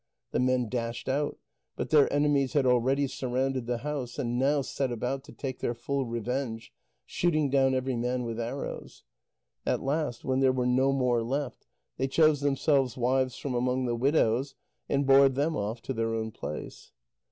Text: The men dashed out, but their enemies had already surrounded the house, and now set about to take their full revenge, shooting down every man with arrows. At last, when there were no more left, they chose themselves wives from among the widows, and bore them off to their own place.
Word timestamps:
The 0.31 0.39
men 0.39 0.67
dashed 0.67 1.07
out, 1.07 1.37
but 1.75 1.91
their 1.91 2.11
enemies 2.11 2.53
had 2.53 2.65
already 2.65 3.05
surrounded 3.05 3.67
the 3.67 3.77
house, 3.85 4.17
and 4.17 4.39
now 4.39 4.63
set 4.63 4.91
about 4.91 5.23
to 5.25 5.31
take 5.31 5.59
their 5.59 5.75
full 5.75 6.07
revenge, 6.07 6.73
shooting 7.05 7.51
down 7.51 7.75
every 7.75 7.95
man 7.95 8.23
with 8.23 8.39
arrows. 8.39 9.03
At 9.63 9.83
last, 9.83 10.25
when 10.25 10.39
there 10.39 10.51
were 10.53 10.65
no 10.65 10.91
more 10.91 11.21
left, 11.21 11.67
they 11.97 12.07
chose 12.07 12.41
themselves 12.41 12.97
wives 12.97 13.37
from 13.37 13.53
among 13.53 13.85
the 13.85 13.93
widows, 13.93 14.55
and 14.89 15.05
bore 15.05 15.29
them 15.29 15.55
off 15.55 15.83
to 15.83 15.93
their 15.93 16.15
own 16.15 16.31
place. 16.31 16.93